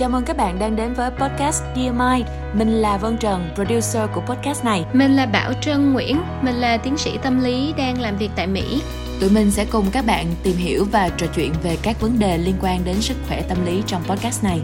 Chào 0.00 0.08
mừng 0.08 0.24
các 0.24 0.36
bạn 0.36 0.58
đang 0.58 0.76
đến 0.76 0.94
với 0.94 1.10
podcast 1.10 1.64
Dear 1.76 1.94
Mind. 1.94 2.28
Mình 2.54 2.68
là 2.68 2.96
Vân 2.96 3.16
Trần, 3.16 3.50
producer 3.54 4.02
của 4.14 4.20
podcast 4.20 4.64
này. 4.64 4.84
Mình 4.92 5.16
là 5.16 5.26
Bảo 5.26 5.52
Trân 5.60 5.92
Nguyễn, 5.92 6.22
mình 6.42 6.54
là 6.54 6.76
tiến 6.76 6.96
sĩ 6.96 7.18
tâm 7.22 7.44
lý 7.44 7.74
đang 7.78 8.00
làm 8.00 8.16
việc 8.16 8.30
tại 8.36 8.46
Mỹ. 8.46 8.82
Tụi 9.20 9.30
mình 9.30 9.50
sẽ 9.50 9.66
cùng 9.72 9.84
các 9.92 10.06
bạn 10.06 10.26
tìm 10.42 10.56
hiểu 10.56 10.86
và 10.92 11.08
trò 11.08 11.26
chuyện 11.34 11.52
về 11.62 11.76
các 11.82 12.00
vấn 12.00 12.18
đề 12.18 12.38
liên 12.38 12.54
quan 12.62 12.84
đến 12.84 13.00
sức 13.00 13.16
khỏe 13.28 13.42
tâm 13.48 13.58
lý 13.66 13.82
trong 13.86 14.02
podcast 14.02 14.44
này. 14.44 14.60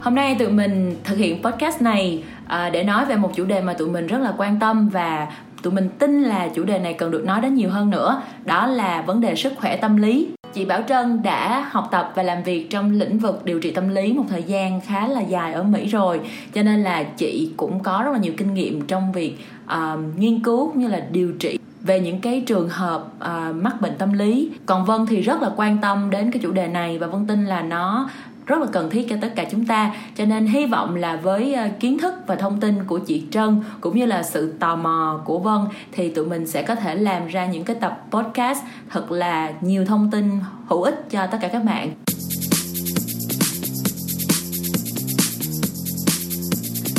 Hôm 0.00 0.14
nay 0.14 0.36
tụi 0.38 0.48
mình 0.48 0.96
thực 1.04 1.18
hiện 1.18 1.42
podcast 1.42 1.82
này 1.82 2.24
à, 2.46 2.70
để 2.70 2.82
nói 2.82 3.04
về 3.04 3.16
một 3.16 3.30
chủ 3.34 3.44
đề 3.44 3.60
mà 3.60 3.72
tụi 3.72 3.88
mình 3.88 4.06
rất 4.06 4.18
là 4.18 4.34
quan 4.38 4.60
tâm 4.60 4.88
và 4.88 5.28
tụi 5.62 5.72
mình 5.72 5.88
tin 5.98 6.22
là 6.22 6.48
chủ 6.54 6.64
đề 6.64 6.78
này 6.78 6.94
cần 6.94 7.10
được 7.10 7.24
nói 7.24 7.40
đến 7.40 7.54
nhiều 7.54 7.70
hơn 7.70 7.90
nữa. 7.90 8.22
Đó 8.44 8.66
là 8.66 9.02
vấn 9.02 9.20
đề 9.20 9.34
sức 9.34 9.52
khỏe 9.56 9.76
tâm 9.76 9.96
lý. 9.96 10.28
Chị 10.52 10.64
bảo 10.64 10.82
trân 10.88 11.22
đã 11.22 11.68
học 11.70 11.88
tập 11.90 12.12
và 12.14 12.22
làm 12.22 12.42
việc 12.42 12.70
trong 12.70 12.90
lĩnh 12.90 13.18
vực 13.18 13.44
điều 13.44 13.60
trị 13.60 13.70
tâm 13.70 13.88
lý 13.88 14.12
một 14.12 14.24
thời 14.28 14.42
gian 14.42 14.80
khá 14.80 15.08
là 15.08 15.20
dài 15.20 15.52
ở 15.52 15.62
mỹ 15.62 15.86
rồi. 15.86 16.20
Cho 16.54 16.62
nên 16.62 16.82
là 16.82 17.02
chị 17.02 17.50
cũng 17.56 17.80
có 17.80 18.02
rất 18.04 18.12
là 18.12 18.18
nhiều 18.18 18.32
kinh 18.36 18.54
nghiệm 18.54 18.86
trong 18.86 19.12
việc 19.12 19.36
uh, 19.64 20.00
nghiên 20.16 20.42
cứu 20.42 20.72
như 20.74 20.88
là 20.88 21.00
điều 21.10 21.32
trị 21.32 21.58
về 21.80 22.00
những 22.00 22.20
cái 22.20 22.42
trường 22.46 22.68
hợp 22.68 23.04
uh, 23.16 23.56
mắc 23.56 23.80
bệnh 23.80 23.94
tâm 23.98 24.12
lý. 24.12 24.50
Còn 24.66 24.84
vân 24.84 25.06
thì 25.06 25.20
rất 25.20 25.42
là 25.42 25.50
quan 25.56 25.78
tâm 25.78 26.10
đến 26.10 26.30
cái 26.30 26.40
chủ 26.42 26.52
đề 26.52 26.66
này 26.66 26.98
và 26.98 27.06
vân 27.06 27.26
tin 27.26 27.44
là 27.44 27.62
nó 27.62 28.10
rất 28.50 28.60
là 28.60 28.66
cần 28.72 28.90
thiết 28.90 29.06
cho 29.10 29.16
tất 29.20 29.32
cả 29.36 29.44
chúng 29.50 29.66
ta. 29.66 29.94
Cho 30.16 30.24
nên 30.24 30.46
hy 30.46 30.66
vọng 30.66 30.96
là 30.96 31.16
với 31.16 31.54
ờ, 31.54 31.68
kiến 31.80 31.98
thức 31.98 32.14
và 32.26 32.36
thông 32.36 32.60
tin 32.60 32.84
của 32.84 32.98
chị 32.98 33.22
Trân 33.30 33.62
cũng 33.80 33.96
như 33.96 34.06
là 34.06 34.22
sự 34.22 34.52
tò 34.58 34.76
mò 34.76 35.20
của 35.24 35.38
Vân 35.38 35.60
thì 35.92 36.10
tụi 36.10 36.26
mình 36.26 36.46
sẽ 36.46 36.62
có 36.62 36.74
thể 36.74 36.94
làm 36.94 37.26
ra 37.26 37.46
những 37.46 37.64
cái 37.64 37.76
tập 37.80 38.06
podcast 38.10 38.58
thật 38.90 39.10
là 39.10 39.52
nhiều 39.60 39.84
thông 39.84 40.10
tin 40.10 40.30
hữu 40.66 40.82
ích 40.82 41.10
cho 41.10 41.26
tất 41.26 41.38
cả 41.40 41.48
các 41.48 41.64
bạn. 41.64 41.90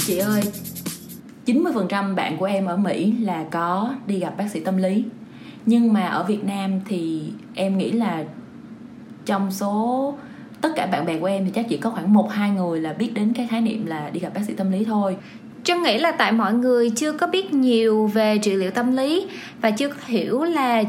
Chị 0.06 0.18
ơi 0.18 0.42
90% 1.46 2.16
bạn 2.16 2.38
của 2.38 2.46
em 2.46 2.66
ở 2.66 2.78
Mỹ 2.78 3.14
là 3.20 3.46
có 3.52 3.94
đi 4.08 4.20
gặp 4.20 4.38
bác 4.38 4.52
sĩ 4.52 4.60
tâm 4.60 4.78
lý. 4.78 5.06
Nhưng 5.66 5.94
mà 5.94 6.08
ở 6.08 6.24
Việt 6.24 6.44
Nam 6.44 6.72
thì 6.86 7.24
em 7.56 7.78
nghĩ 7.78 7.92
là 7.92 8.24
trong 9.26 9.52
số 9.52 10.14
tất 10.62 10.70
cả 10.76 10.86
bạn 10.86 11.06
bè 11.06 11.18
của 11.20 11.26
em 11.26 11.46
thì 11.46 11.52
chắc 11.52 11.66
chỉ 11.70 11.78
có 11.78 11.90
khoảng 11.90 12.14
một 12.14 12.32
hai 12.32 12.50
người 12.50 12.82
là 12.82 12.94
biết 12.94 13.14
đến 13.14 13.34
cái 13.36 13.48
khái 13.52 13.62
niệm 13.62 13.86
là 13.86 14.10
đi 14.14 14.20
gặp 14.20 14.34
bác 14.34 14.42
sĩ 14.48 14.54
tâm 14.54 14.72
lý 14.72 14.84
thôi 14.86 15.18
Trân 15.64 15.84
nghĩ 15.84 15.98
là 15.98 16.12
tại 16.12 16.32
mọi 16.32 16.54
người 16.54 16.90
chưa 16.90 17.12
có 17.12 17.28
biết 17.28 17.54
nhiều 17.54 18.08
về 18.08 18.38
trị 18.38 18.54
liệu 18.54 18.72
tâm 18.72 18.96
lý 18.98 19.28
và 19.62 19.72
chưa 19.72 19.90
hiểu 20.06 20.44
là 20.44 20.84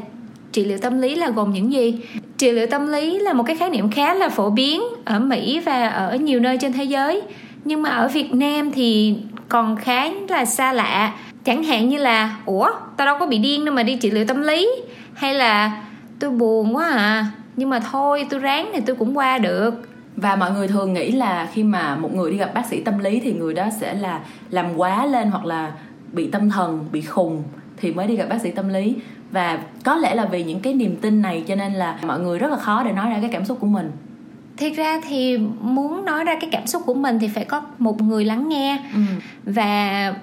trị 0.53 0.65
liệu 0.65 0.79
tâm 0.79 1.01
lý 1.01 1.15
là 1.15 1.31
gồm 1.31 1.53
những 1.53 1.73
gì. 1.73 1.99
Trị 2.39 2.53
liệu 2.53 2.67
tâm 2.67 2.93
lý 2.93 3.19
là 3.19 3.33
một 3.33 3.45
cái 3.47 3.57
khái 3.57 3.71
niệm 3.71 3.91
khá 3.91 4.15
là 4.15 4.29
phổ 4.29 4.51
biến 4.51 4.83
ở 5.05 5.19
Mỹ 5.19 5.61
và 5.61 5.89
ở 5.89 6.17
nhiều 6.17 6.41
nơi 6.41 6.59
trên 6.61 6.73
thế 6.73 6.85
giới. 6.85 7.23
Nhưng 7.65 7.83
mà 7.83 7.91
ở 7.91 8.09
Việt 8.09 8.35
Nam 8.35 8.71
thì 8.71 9.17
còn 9.49 9.77
khá 9.77 10.11
là 10.29 10.45
xa 10.45 10.73
lạ. 10.73 11.15
Chẳng 11.45 11.63
hạn 11.63 11.89
như 11.89 11.99
là 11.99 12.37
Ủa, 12.47 12.71
tao 12.97 13.07
đâu 13.07 13.17
có 13.21 13.27
bị 13.27 13.39
điên 13.39 13.65
đâu 13.65 13.75
mà 13.75 13.83
đi 13.83 13.97
trị 13.97 14.11
liệu 14.11 14.25
tâm 14.25 14.43
lý 14.43 14.69
Hay 15.15 15.35
là 15.35 15.83
tôi 16.21 16.31
buồn 16.31 16.77
quá 16.77 16.91
à 16.91 17.27
nhưng 17.57 17.71
mà 17.71 17.81
thôi 17.81 18.27
tôi 18.31 18.41
ráng 18.41 18.71
thì 18.75 18.81
tôi 18.87 18.97
cũng 18.97 19.17
qua 19.19 19.39
được. 19.39 19.89
Và 20.17 20.37
mọi 20.37 20.53
người 20.53 20.69
thường 20.69 20.95
nghĩ 20.95 21.13
là 21.13 21.49
khi 21.53 21.65
mà 21.65 21.97
một 21.97 22.15
người 22.15 22.31
đi 22.31 22.37
gặp 22.37 22.55
bác 22.55 22.67
sĩ 22.67 22.81
tâm 22.81 22.99
lý 22.99 23.21
thì 23.21 23.33
người 23.33 23.55
đó 23.55 23.69
sẽ 23.81 23.95
là 23.95 24.21
làm 24.51 24.77
quá 24.77 25.07
lên 25.07 25.31
hoặc 25.31 25.45
là 25.45 25.73
bị 26.13 26.31
tâm 26.31 26.51
thần 26.51 26.87
bị 26.93 27.01
khùng 27.01 27.43
thì 27.77 27.93
mới 27.93 28.07
đi 28.07 28.17
gặp 28.17 28.27
bác 28.29 28.41
sĩ 28.41 28.51
tâm 28.51 28.69
lý. 28.69 28.97
Và 29.31 29.59
có 29.85 29.95
lẽ 29.95 30.15
là 30.15 30.25
vì 30.25 30.45
những 30.45 30.61
cái 30.61 30.75
niềm 30.75 30.97
tin 30.97 31.23
này 31.23 31.45
cho 31.47 31.55
nên 31.55 31.73
là 31.73 31.99
mọi 32.07 32.21
người 32.21 32.39
rất 32.39 32.51
là 32.51 32.57
khó 32.57 32.83
để 32.85 32.93
nói 32.93 33.11
ra 33.11 33.19
cái 33.21 33.31
cảm 33.33 33.45
xúc 33.45 33.59
của 33.61 33.67
mình. 33.67 33.91
Thiệt 34.57 34.73
ra 34.77 35.01
thì 35.09 35.39
muốn 35.61 36.05
nói 36.05 36.25
ra 36.25 36.39
cái 36.41 36.51
cảm 36.53 36.67
xúc 36.67 36.83
của 36.87 36.95
mình 36.95 37.19
thì 37.19 37.29
phải 37.29 37.45
có 37.45 37.63
một 37.79 38.01
người 38.01 38.25
lắng 38.25 38.49
nghe. 38.49 38.79
Ừ. 38.95 39.01
và 39.45 40.15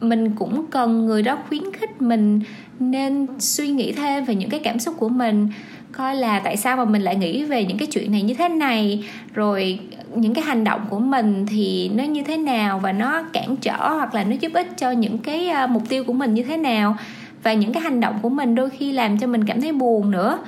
mình 0.00 0.30
cũng 0.30 0.66
cần 0.70 1.06
người 1.06 1.22
đó 1.22 1.38
khuyến 1.48 1.72
khích 1.72 2.02
mình 2.02 2.40
nên 2.78 3.26
suy 3.38 3.68
nghĩ 3.68 3.92
thêm 3.92 4.24
về 4.24 4.34
những 4.34 4.50
cái 4.50 4.60
cảm 4.64 4.78
xúc 4.78 4.94
của 4.98 5.08
mình 5.08 5.48
coi 5.96 6.14
là 6.14 6.38
tại 6.38 6.56
sao 6.56 6.76
mà 6.76 6.84
mình 6.84 7.02
lại 7.02 7.16
nghĩ 7.16 7.44
về 7.44 7.64
những 7.64 7.78
cái 7.78 7.88
chuyện 7.92 8.12
này 8.12 8.22
như 8.22 8.34
thế 8.34 8.48
này. 8.48 9.04
Rồi 9.34 9.78
những 10.14 10.34
cái 10.34 10.44
hành 10.44 10.64
động 10.64 10.80
của 10.90 10.98
mình 10.98 11.46
thì 11.46 11.90
nó 11.94 12.04
như 12.04 12.22
thế 12.22 12.36
nào 12.36 12.78
và 12.78 12.92
nó 12.92 13.22
cản 13.32 13.56
trở 13.56 13.76
hoặc 13.76 14.14
là 14.14 14.24
nó 14.24 14.36
giúp 14.40 14.52
ích 14.54 14.68
cho 14.76 14.90
những 14.90 15.18
cái 15.18 15.48
à, 15.48 15.66
mục 15.66 15.82
tiêu 15.88 16.04
của 16.04 16.12
mình 16.12 16.34
như 16.34 16.42
thế 16.42 16.56
nào. 16.56 16.96
Và 17.42 17.52
những 17.52 17.72
cái 17.72 17.82
hành 17.82 18.00
động 18.00 18.18
của 18.22 18.28
mình 18.28 18.54
đôi 18.54 18.70
khi 18.70 18.92
làm 18.92 19.18
cho 19.18 19.26
mình 19.26 19.44
cảm 19.44 19.60
thấy 19.60 19.72
buồn 19.72 20.10
nữa. 20.10 20.38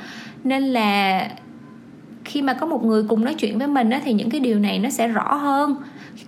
Nên 0.44 0.62
là 0.62 1.28
khi 2.24 2.42
mà 2.42 2.54
có 2.54 2.66
một 2.66 2.84
người 2.84 3.02
cùng 3.08 3.24
nói 3.24 3.34
chuyện 3.34 3.58
với 3.58 3.66
mình 3.66 3.90
á, 3.90 4.00
thì 4.04 4.12
những 4.12 4.30
cái 4.30 4.40
điều 4.40 4.58
này 4.58 4.78
nó 4.78 4.90
sẽ 4.90 5.08
rõ 5.08 5.34
hơn. 5.34 5.76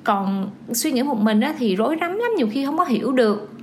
Còn 0.05 0.51
suy 0.73 0.93
nghĩ 0.93 1.03
một 1.03 1.19
mình 1.19 1.41
á, 1.41 1.55
thì 1.59 1.77
rối 1.77 1.97
rắm 2.01 2.11
lắm 2.11 2.31
nhiều 2.37 2.49
khi 2.53 2.65
không 2.65 2.79
có 2.79 2.85
hiểu 2.85 3.13
được. 3.13 3.60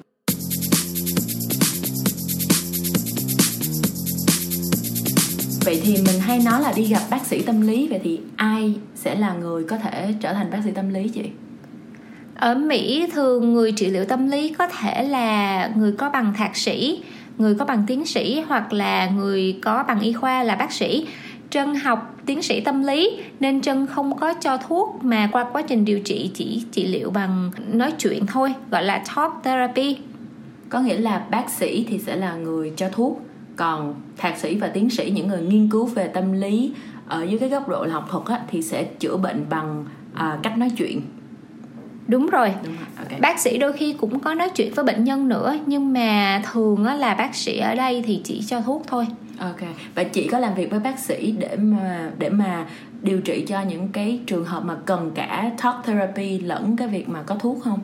Vậy 5.68 5.82
thì 5.84 5.94
mình 5.94 6.20
hay 6.20 6.40
nói 6.46 6.62
là 6.62 6.74
đi 6.76 6.84
gặp 6.84 7.02
bác 7.10 7.26
sĩ 7.26 7.42
tâm 7.42 7.62
lý 7.62 7.88
vậy 7.88 8.00
thì 8.04 8.20
ai 8.36 8.74
sẽ 8.96 9.16
là 9.16 9.34
người 9.34 9.64
có 9.64 9.78
thể 9.78 10.14
trở 10.22 10.34
thành 10.34 10.52
bác 10.52 10.58
sĩ 10.64 10.72
tâm 10.72 10.90
lý 10.90 11.10
chị? 11.10 11.24
Ở 12.36 12.56
mỹ 12.56 13.08
thường 13.14 13.54
người 13.54 13.72
trị 13.72 13.88
liệu 13.88 14.06
tâm 14.06 14.28
lý 14.28 14.54
có 14.54 14.68
thể 14.68 15.04
là 15.04 15.70
người 15.76 15.92
có 15.92 16.10
bằng 16.10 16.34
thạc 16.34 16.58
sĩ 16.58 17.04
người 17.38 17.56
có 17.56 17.66
bằng 17.66 17.84
tiến 17.88 18.06
sĩ 18.06 18.42
hoặc 18.48 18.74
là 18.74 19.10
người 19.10 19.60
có 19.62 19.84
bằng 19.88 20.00
y 20.00 20.14
khoa 20.14 20.44
là 20.44 20.56
bác 20.56 20.72
sĩ. 20.72 21.08
Trân 21.50 21.76
học 21.76 22.16
tiến 22.26 22.42
sĩ 22.42 22.62
tâm 22.62 22.84
lý 22.84 23.20
nên 23.40 23.62
trân 23.62 23.88
không 23.88 24.18
có 24.18 24.34
cho 24.34 24.58
thuốc 24.58 25.00
mà 25.04 25.30
qua 25.32 25.44
quá 25.44 25.62
trình 25.62 25.86
điều 25.86 26.00
trị 26.00 26.32
chỉ 26.34 26.64
trị 26.72 26.88
liệu 26.88 27.10
bằng 27.10 27.52
nói 27.72 27.92
chuyện 28.00 28.26
thôi 28.26 28.54
gọi 28.72 28.84
là 28.84 29.04
talk 29.16 29.32
therapy. 29.44 29.98
Có 30.70 30.80
nghĩa 30.80 30.98
là 30.98 31.26
bác 31.32 31.50
sĩ 31.50 31.86
thì 31.90 32.00
sẽ 32.00 32.16
là 32.16 32.36
người 32.36 32.74
cho 32.76 32.90
thuốc 32.90 33.22
còn 33.58 33.96
thạc 34.18 34.38
sĩ 34.38 34.56
và 34.56 34.68
tiến 34.68 34.90
sĩ 34.90 35.12
những 35.16 35.28
người 35.28 35.42
nghiên 35.42 35.70
cứu 35.70 35.86
về 35.86 36.08
tâm 36.08 36.32
lý 36.34 36.74
ở 37.08 37.24
dưới 37.24 37.40
cái 37.40 37.50
góc 37.50 37.70
độ 37.70 37.86
là 37.86 37.94
học 37.94 38.08
thuật 38.12 38.26
á, 38.26 38.46
thì 38.48 38.62
sẽ 38.62 38.84
chữa 38.84 39.18
bệnh 39.18 39.46
bằng 39.50 39.86
à, 40.14 40.40
cách 40.44 40.58
nói 40.58 40.70
chuyện 40.78 41.02
đúng 42.08 42.28
rồi, 42.28 42.54
đúng 42.64 42.76
rồi. 42.76 42.86
Okay. 42.98 43.20
bác 43.20 43.40
sĩ 43.40 43.58
đôi 43.58 43.74
khi 43.74 43.94
cũng 43.94 44.20
có 44.20 44.34
nói 44.34 44.50
chuyện 44.56 44.74
với 44.74 44.86
bệnh 44.86 45.04
nhân 45.04 45.28
nữa 45.28 45.58
nhưng 45.66 45.94
mà 45.94 46.42
thường 46.54 46.86
á, 46.86 46.96
là 46.96 47.16
bác 47.16 47.36
sĩ 47.36 47.58
ở 47.58 47.76
đây 47.76 48.04
thì 48.06 48.22
chỉ 48.24 48.42
cho 48.48 48.62
thuốc 48.62 48.84
thôi 48.88 49.08
ok 49.40 49.62
và 49.96 50.04
chị 50.04 50.28
có 50.28 50.40
làm 50.40 50.56
việc 50.56 50.72
với 50.72 50.80
bác 50.80 51.00
sĩ 51.00 51.32
để 51.32 51.56
mà 51.56 52.12
để 52.18 52.30
mà 52.30 52.66
điều 53.02 53.22
trị 53.22 53.46
cho 53.48 53.62
những 53.62 53.88
cái 53.88 54.20
trường 54.26 54.46
hợp 54.46 54.66
mà 54.66 54.76
cần 54.86 55.12
cả 55.16 55.52
talk 55.64 55.76
therapy 55.86 56.40
lẫn 56.40 56.76
cái 56.76 56.88
việc 56.88 57.10
mà 57.10 57.22
có 57.22 57.36
thuốc 57.36 57.58
không 57.64 57.80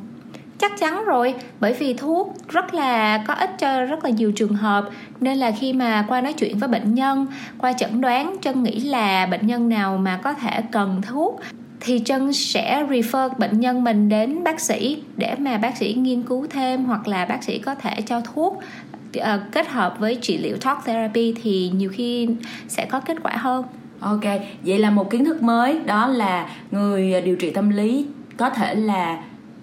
chắc 0.64 0.80
chắn 0.80 1.06
rồi. 1.06 1.34
Bởi 1.60 1.74
vì 1.74 1.94
thuốc 1.94 2.34
rất 2.50 2.74
là 2.74 3.24
có 3.28 3.34
ích 3.34 3.50
cho 3.60 3.86
rất 3.86 4.04
là 4.04 4.10
nhiều 4.10 4.32
trường 4.32 4.54
hợp. 4.54 4.90
Nên 5.20 5.38
là 5.38 5.52
khi 5.52 5.74
mà 5.74 6.06
qua 6.08 6.22
nói 6.22 6.34
chuyện 6.34 6.58
với 6.58 6.70
bệnh 6.70 6.96
nhân 6.96 7.28
qua 7.58 7.74
chẩn 7.74 8.02
đoán 8.02 8.36
chân 8.42 8.64
nghĩ 8.64 8.80
là 8.80 9.26
bệnh 9.26 9.48
nhân 9.48 9.70
nào 9.70 9.98
mà 9.98 10.20
có 10.24 10.34
thể 10.34 10.62
cần 10.72 11.02
thuốc 11.02 11.40
thì 11.80 12.02
trân 12.06 12.34
sẽ 12.34 12.86
refer 12.90 13.30
bệnh 13.38 13.60
nhân 13.60 13.84
mình 13.84 14.10
đến 14.10 14.44
bác 14.44 14.60
sĩ 14.60 15.04
để 15.18 15.36
mà 15.40 15.58
bác 15.58 15.78
sĩ 15.78 15.94
nghiên 15.94 16.24
cứu 16.24 16.48
thêm 16.50 16.86
hoặc 16.86 17.08
là 17.08 17.26
bác 17.26 17.44
sĩ 17.44 17.60
có 17.60 17.76
thể 17.76 18.02
cho 18.06 18.22
thuốc 18.22 18.54
uh, 18.54 19.22
ờ, 19.22 19.40
kết 19.52 19.68
hợp 19.68 19.96
với 20.00 20.18
trị 20.22 20.38
liệu 20.38 20.58
talk 20.58 20.86
therapy 20.86 21.36
thì 21.44 21.72
nhiều 21.76 21.90
khi 21.94 22.30
sẽ 22.68 22.86
có 22.86 23.00
kết 23.00 23.18
quả 23.24 23.32
hơn. 23.38 23.66
Ok 24.00 24.24
vậy 24.66 24.80
là 24.80 24.92
một 24.92 25.10
kiến 25.10 25.26
thức 25.26 25.42
mới 25.42 25.80
đó 25.86 26.08
là 26.08 26.50
người 26.72 27.22
điều 27.22 27.36
trị 27.36 27.50
tâm 27.50 27.70
lý 27.70 28.06
có 28.38 28.50
thể 28.50 28.76
là 28.76 29.18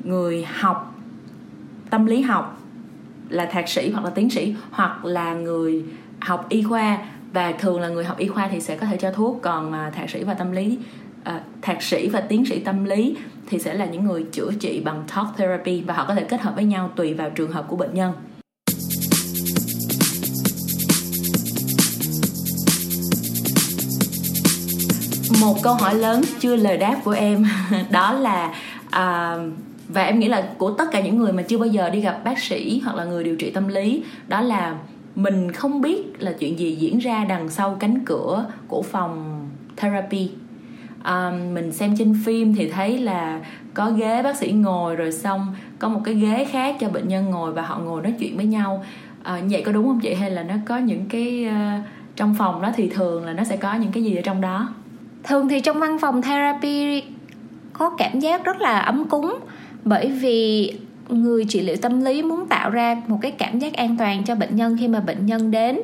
người 0.05 0.47
học 0.55 0.90
tâm 1.91 2.07
lý 2.07 2.21
học 2.21 2.61
là 3.29 3.47
thạc 3.47 3.69
sĩ 3.69 3.91
hoặc 3.91 4.05
là 4.05 4.11
tiến 4.11 4.31
sĩ 4.31 4.55
hoặc 4.71 5.05
là 5.05 5.35
người 5.35 5.85
học 6.21 6.47
y 6.49 6.63
khoa 6.63 6.99
và 7.33 7.53
thường 7.53 7.81
là 7.81 7.89
người 7.89 8.05
học 8.05 8.19
y 8.19 8.29
khoa 8.29 8.49
thì 8.49 8.61
sẽ 8.61 8.77
có 8.77 8.87
thể 8.87 8.97
cho 8.97 9.13
thuốc 9.13 9.39
còn 9.43 9.73
thạc 9.95 10.11
sĩ 10.11 10.25
và 10.25 10.35
tâm 10.35 10.53
lý 10.53 10.79
à, 11.25 11.41
thạc 11.63 11.83
sĩ 11.83 12.09
và 12.09 12.21
tiến 12.21 12.47
sĩ 12.47 12.61
tâm 12.61 12.85
lý 12.85 13.17
thì 13.47 13.59
sẽ 13.59 13.75
là 13.75 13.85
những 13.85 14.05
người 14.05 14.27
chữa 14.33 14.53
trị 14.61 14.83
bằng 14.85 15.05
talk 15.15 15.27
therapy 15.37 15.83
và 15.83 15.95
họ 15.95 16.05
có 16.09 16.15
thể 16.15 16.25
kết 16.25 16.41
hợp 16.41 16.53
với 16.55 16.65
nhau 16.65 16.91
tùy 16.97 17.15
vào 17.15 17.31
trường 17.31 17.53
hợp 17.53 17.65
của 17.69 17.77
bệnh 17.77 17.95
nhân. 17.95 18.13
Một 25.41 25.57
câu 25.63 25.75
hỏi 25.75 25.95
lớn 25.95 26.23
chưa 26.41 26.57
lời 26.57 26.77
đáp 26.77 26.97
của 27.05 27.11
em 27.11 27.47
đó 27.91 28.13
là 28.13 28.55
uh, 28.87 29.53
và 29.93 30.03
em 30.03 30.19
nghĩ 30.19 30.29
là 30.29 30.49
của 30.59 30.71
tất 30.71 30.85
cả 30.93 31.01
những 31.01 31.19
người 31.19 31.33
mà 31.33 31.43
chưa 31.43 31.59
bao 31.59 31.69
giờ 31.69 31.91
đi 31.91 32.01
gặp 32.01 32.21
bác 32.25 32.39
sĩ 32.39 32.81
hoặc 32.85 32.97
là 32.97 33.05
người 33.05 33.25
điều 33.25 33.37
trị 33.37 33.51
tâm 33.51 33.69
lý 33.69 34.05
đó 34.29 34.41
là 34.41 34.77
mình 35.15 35.53
không 35.53 35.81
biết 35.81 36.23
là 36.23 36.33
chuyện 36.33 36.59
gì 36.59 36.75
diễn 36.75 36.99
ra 36.99 37.25
đằng 37.29 37.49
sau 37.49 37.77
cánh 37.81 38.05
cửa 38.05 38.47
của 38.69 38.83
phòng 38.83 39.49
therapy. 39.77 40.31
Um, 41.05 41.55
mình 41.55 41.73
xem 41.73 41.95
trên 41.99 42.15
phim 42.25 42.55
thì 42.55 42.69
thấy 42.69 42.99
là 42.99 43.41
có 43.75 43.91
ghế 43.91 44.23
bác 44.23 44.37
sĩ 44.37 44.53
ngồi 44.53 44.97
rồi 44.97 45.13
xong 45.13 45.55
có 45.79 45.89
một 45.89 46.01
cái 46.05 46.15
ghế 46.15 46.45
khác 46.45 46.77
cho 46.81 46.89
bệnh 46.89 47.09
nhân 47.09 47.31
ngồi 47.31 47.53
và 47.53 47.63
họ 47.63 47.79
ngồi 47.79 48.03
nói 48.03 48.15
chuyện 48.19 48.37
với 48.37 48.47
nhau. 48.47 48.85
À, 49.23 49.41
vậy 49.51 49.63
có 49.67 49.73
đúng 49.73 49.87
không 49.87 50.01
chị? 50.01 50.15
Hay 50.15 50.31
là 50.31 50.43
nó 50.43 50.55
có 50.67 50.79
những 50.79 51.07
cái 51.09 51.47
uh, 51.49 51.85
trong 52.17 52.35
phòng 52.39 52.63
đó 52.63 52.71
thì 52.77 52.89
thường 52.89 53.25
là 53.25 53.33
nó 53.33 53.45
sẽ 53.45 53.57
có 53.57 53.75
những 53.75 53.93
cái 53.93 54.03
gì 54.03 54.17
ở 54.17 54.23
trong 54.23 54.41
đó? 54.41 54.69
Thường 55.25 55.49
thì 55.49 55.61
trong 55.61 55.81
văn 55.81 55.99
phòng 55.99 56.23
therapy 56.23 57.03
có 57.73 57.91
cảm 57.99 58.21
giác 58.21 58.45
rất 58.45 58.61
là 58.61 58.79
ấm 58.79 59.05
cúng 59.09 59.39
bởi 59.85 60.07
vì 60.07 60.73
người 61.09 61.45
trị 61.45 61.61
liệu 61.61 61.77
tâm 61.77 62.05
lý 62.05 62.23
muốn 62.23 62.47
tạo 62.47 62.71
ra 62.71 63.03
một 63.07 63.19
cái 63.23 63.31
cảm 63.31 63.59
giác 63.59 63.75
an 63.75 63.97
toàn 63.99 64.25
cho 64.25 64.35
bệnh 64.35 64.57
nhân 64.57 64.77
khi 64.81 64.89
mà 64.89 65.01
bệnh 65.01 65.27
nhân 65.27 65.51
đến. 65.51 65.81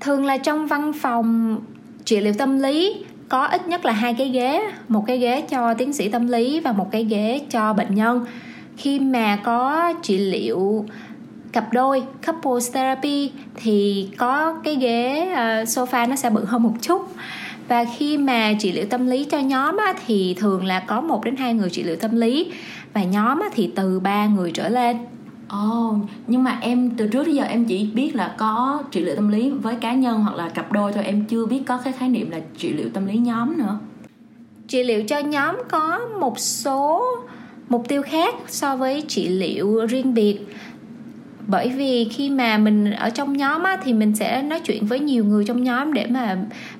Thường 0.00 0.24
là 0.24 0.36
trong 0.36 0.66
văn 0.66 0.92
phòng 0.92 1.60
trị 2.04 2.20
liệu 2.20 2.32
tâm 2.38 2.58
lý, 2.58 3.04
có 3.28 3.46
ít 3.46 3.68
nhất 3.68 3.84
là 3.84 3.92
hai 3.92 4.14
cái 4.14 4.28
ghế, 4.28 4.62
một 4.88 5.04
cái 5.06 5.18
ghế 5.18 5.40
cho 5.40 5.74
tiến 5.74 5.92
sĩ 5.92 6.08
tâm 6.08 6.26
lý 6.26 6.60
và 6.60 6.72
một 6.72 6.90
cái 6.90 7.04
ghế 7.04 7.40
cho 7.50 7.72
bệnh 7.72 7.94
nhân. 7.94 8.24
Khi 8.76 9.00
mà 9.00 9.36
có 9.36 9.92
trị 10.02 10.18
liệu 10.18 10.84
cặp 11.52 11.72
đôi, 11.72 12.02
couples 12.26 12.72
therapy, 12.72 13.30
thì 13.54 14.08
có 14.16 14.54
cái 14.64 14.76
ghế 14.76 15.32
ờ, 15.36 15.62
sofa 15.62 16.08
nó 16.08 16.16
sẽ 16.16 16.30
bự 16.30 16.44
hơn 16.44 16.62
một 16.62 16.74
chút 16.80 17.08
và 17.68 17.84
khi 17.96 18.18
mà 18.18 18.52
trị 18.58 18.72
liệu 18.72 18.86
tâm 18.86 19.06
lý 19.06 19.24
cho 19.24 19.38
nhóm 19.38 19.76
á, 19.76 19.94
thì 20.06 20.34
thường 20.34 20.64
là 20.64 20.80
có 20.80 21.00
một 21.00 21.24
đến 21.24 21.36
hai 21.36 21.54
người 21.54 21.70
trị 21.70 21.82
liệu 21.82 21.96
tâm 21.96 22.16
lý. 22.16 22.52
Và 22.92 23.02
nhóm 23.02 23.40
á, 23.40 23.48
thì 23.54 23.70
từ 23.74 24.00
ba 24.00 24.26
người 24.26 24.50
trở 24.50 24.68
lên. 24.68 24.96
Ồ, 25.48 25.88
oh, 25.88 26.08
nhưng 26.26 26.44
mà 26.44 26.58
em 26.60 26.90
từ 26.90 27.06
trước 27.06 27.26
đến 27.26 27.34
giờ 27.34 27.44
em 27.44 27.64
chỉ 27.64 27.86
biết 27.94 28.14
là 28.14 28.34
có 28.38 28.82
trị 28.90 29.00
liệu 29.00 29.14
tâm 29.16 29.28
lý 29.28 29.50
với 29.50 29.74
cá 29.74 29.94
nhân 29.94 30.20
hoặc 30.20 30.36
là 30.36 30.48
cặp 30.48 30.72
đôi 30.72 30.92
thôi. 30.92 31.04
Em 31.04 31.24
chưa 31.24 31.46
biết 31.46 31.62
có 31.66 31.78
cái 31.84 31.92
khái 31.92 32.08
niệm 32.08 32.30
là 32.30 32.40
trị 32.58 32.72
liệu 32.72 32.88
tâm 32.88 33.06
lý 33.06 33.18
nhóm 33.18 33.58
nữa. 33.58 33.78
Trị 34.68 34.82
liệu 34.82 35.02
cho 35.02 35.18
nhóm 35.18 35.56
có 35.68 36.00
một 36.20 36.38
số 36.38 37.04
mục 37.68 37.88
tiêu 37.88 38.02
khác 38.02 38.34
so 38.48 38.76
với 38.76 39.02
trị 39.08 39.28
liệu 39.28 39.86
riêng 39.86 40.14
biệt 40.14 40.38
bởi 41.46 41.68
vì 41.68 42.04
khi 42.04 42.30
mà 42.30 42.58
mình 42.58 42.90
ở 42.90 43.10
trong 43.10 43.36
nhóm 43.36 43.62
á, 43.62 43.76
thì 43.84 43.92
mình 43.92 44.14
sẽ 44.14 44.42
nói 44.42 44.60
chuyện 44.60 44.86
với 44.86 45.00
nhiều 45.00 45.24
người 45.24 45.44
trong 45.44 45.64
nhóm 45.64 45.92
để 45.92 46.06
mà 46.06 46.36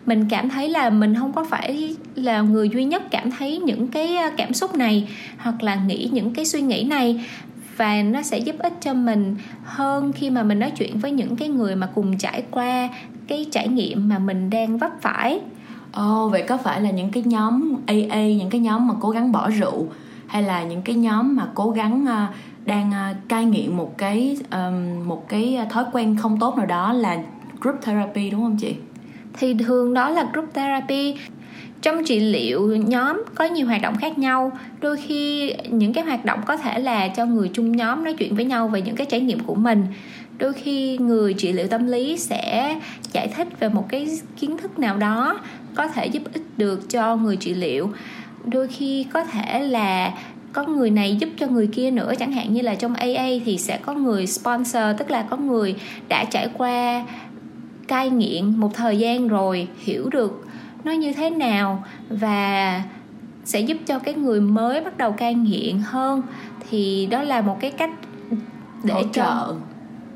mình 0.07 0.27
cảm 0.31 0.49
thấy 0.49 0.69
là 0.69 0.91
mình 0.91 1.15
không 1.15 1.33
có 1.33 1.45
phải 1.45 1.97
là 2.15 2.41
người 2.41 2.69
duy 2.69 2.85
nhất 2.85 3.03
cảm 3.11 3.31
thấy 3.31 3.59
những 3.59 3.89
cái 3.89 4.17
à, 4.17 4.31
cảm 4.37 4.53
xúc 4.53 4.75
này 4.75 5.09
hoặc 5.39 5.63
là 5.63 5.75
nghĩ 5.75 6.09
những 6.13 6.35
cái 6.35 6.45
suy 6.45 6.61
nghĩ 6.61 6.85
này. 6.85 7.25
Và 7.77 8.03
nó 8.03 8.23
sẽ 8.23 8.39
giúp 8.39 8.57
ích 8.59 8.73
cho 8.81 8.95
mình 8.95 9.37
hơn 9.65 10.13
khi 10.13 10.31
mà 10.31 10.43
mình 10.43 10.59
nói 10.59 10.71
chuyện 10.71 10.99
với 10.99 11.11
những 11.11 11.37
cái 11.37 11.49
người 11.49 11.77
mà 11.77 11.89
cùng 11.95 12.19
trải 12.19 12.43
qua 12.51 12.89
cái 13.29 13.47
trải 13.53 13.69
nghiệm 13.69 14.09
mà 14.09 14.19
mình 14.19 14.51
đang 14.51 14.79
vấp 14.79 14.91
phải. 15.03 15.41
Ồ, 15.93 16.25
oh, 16.25 16.33
vậy 16.33 16.45
có 16.49 16.57
phải 16.57 16.81
là 16.81 16.91
những 16.91 17.11
cái 17.11 17.23
nhóm 17.27 17.75
AA, 17.87 18.23
những 18.23 18.51
cái 18.51 18.61
nhóm 18.61 18.89
mà 18.89 18.95
cố 19.01 19.11
gắng 19.11 19.33
bỏ 19.33 19.51
rượu 19.51 19.87
hay 20.27 20.43
là 20.43 20.63
những 20.63 20.83
cái 20.83 20.97
nhóm 20.97 21.37
mà 21.37 21.47
cố 21.55 21.71
gắng 21.71 22.05
uh, 22.05 22.35
đang 22.67 22.91
uh, 22.91 23.29
cai 23.29 23.45
nghiện 23.45 23.77
một 23.77 23.99
cái 23.99 24.37
um, 24.51 25.09
một 25.09 25.29
cái 25.29 25.59
thói 25.71 25.85
quen 25.93 26.17
không 26.17 26.39
tốt 26.41 26.57
nào 26.57 26.67
đó 26.67 26.93
là 26.93 27.19
group 27.61 27.83
therapy 27.83 28.31
đúng 28.31 28.43
không 28.43 28.57
chị? 28.61 28.75
Thì 29.39 29.55
thường 29.55 29.95
đó 29.95 30.11
là 30.11 30.29
group 30.33 30.55
therapy. 30.55 31.15
Trong 31.83 32.05
trị 32.05 32.21
liệu 32.21 32.77
nhóm 32.77 33.23
có 33.35 33.45
nhiều 33.45 33.67
hoạt 33.67 33.83
động 33.83 33.97
khác 33.97 34.19
nhau. 34.19 34.53
Đôi 34.81 34.97
khi 34.97 35.53
những 35.69 35.93
cái 35.93 36.05
hoạt 36.05 36.25
động 36.25 36.41
có 36.47 36.57
thể 36.57 36.79
là 36.79 37.09
cho 37.09 37.27
người 37.27 37.51
chung 37.53 37.77
nhóm 37.77 38.05
nói 38.05 38.15
chuyện 38.15 38.37
với 38.37 38.45
nhau 38.45 38.69
về 38.69 38.83
những 38.83 38.97
cái 38.97 39.07
trải 39.07 39.21
nghiệm 39.21 39.41
của 39.41 39.55
mình. 39.55 39.87
Đôi 40.39 40.53
khi 40.53 40.99
người 40.99 41.35
trị 41.35 41.53
liệu 41.53 41.69
tâm 41.69 41.87
lý 41.87 42.19
sẽ 42.19 42.77
giải 43.13 43.29
thích 43.29 43.49
về 43.61 43.69
một 43.69 43.89
cái 43.89 44.09
kiến 44.37 44.57
thức 44.57 44.79
nào 44.79 44.97
đó 44.97 45.41
có 45.75 45.89
thể 45.89 46.07
giúp 46.07 46.23
ích 46.33 46.43
được 46.57 46.91
cho 46.91 47.17
người 47.17 47.37
trị 47.37 47.55
liệu. 47.55 47.91
Đôi 48.45 48.69
khi 48.69 49.07
có 49.13 49.25
thể 49.25 49.61
là 49.61 50.13
có 50.57 50.65
người 50.65 50.91
này 50.91 51.17
giúp 51.17 51.29
cho 51.39 51.47
người 51.47 51.67
kia 51.67 51.91
nữa. 51.91 52.13
Chẳng 52.19 52.33
hạn 52.33 52.53
như 52.53 52.63
là 52.63 52.75
trong 52.75 52.95
AA 52.95 53.27
thì 53.45 53.59
sẽ 53.59 53.79
có 53.79 53.93
người 53.93 54.27
sponsor 54.27 54.83
tức 54.99 55.11
là 55.11 55.23
có 55.23 55.37
người 55.37 55.75
đã 56.09 56.25
trải 56.25 56.49
qua 56.59 57.05
cai 57.89 58.11
nghiện 58.11 58.61
một 58.61 58.75
thời 58.75 58.99
gian 58.99 59.29
rồi 59.29 59.69
hiểu 59.79 60.09
được 60.11 60.47
nó 60.85 60.93
như 60.93 61.13
thế 61.13 61.31
nào 61.31 61.85
và 62.09 62.83
sẽ 63.45 63.61
giúp 63.61 63.77
cho 63.87 63.99
cái 63.99 64.15
người 64.15 64.41
mới 64.41 64.81
bắt 64.81 64.99
đầu 64.99 65.13
cai 65.13 65.35
nghiện 65.35 65.79
hơn. 65.85 66.23
Thì 66.71 67.07
đó 67.11 67.23
là 67.23 67.41
một 67.41 67.57
cái 67.61 67.71
cách 67.71 67.91
để 68.85 68.95
hỗ 68.95 69.03
trợ. 69.03 69.09
cho 69.13 69.55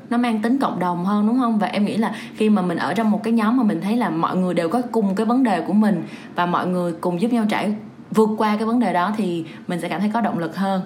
nó 0.09 0.17
mang 0.17 0.41
tính 0.41 0.59
cộng 0.59 0.79
đồng 0.79 1.05
hơn 1.05 1.27
đúng 1.27 1.39
không? 1.39 1.59
Và 1.59 1.67
em 1.67 1.85
nghĩ 1.85 1.97
là 1.97 2.15
khi 2.35 2.49
mà 2.49 2.61
mình 2.61 2.77
ở 2.77 2.93
trong 2.93 3.11
một 3.11 3.23
cái 3.23 3.33
nhóm 3.33 3.57
mà 3.57 3.63
mình 3.63 3.81
thấy 3.81 3.97
là 3.97 4.09
mọi 4.09 4.37
người 4.37 4.53
đều 4.53 4.69
có 4.69 4.81
cùng 4.91 5.15
cái 5.15 5.25
vấn 5.25 5.43
đề 5.43 5.61
của 5.61 5.73
mình 5.73 6.03
và 6.35 6.45
mọi 6.45 6.67
người 6.67 6.93
cùng 7.01 7.21
giúp 7.21 7.33
nhau 7.33 7.45
trải 7.49 7.73
vượt 8.11 8.29
qua 8.37 8.55
cái 8.55 8.65
vấn 8.65 8.79
đề 8.79 8.93
đó 8.93 9.13
thì 9.17 9.45
mình 9.67 9.81
sẽ 9.81 9.89
cảm 9.89 10.01
thấy 10.01 10.09
có 10.13 10.21
động 10.21 10.39
lực 10.39 10.55
hơn. 10.55 10.81